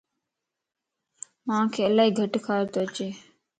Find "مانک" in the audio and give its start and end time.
1.47-1.73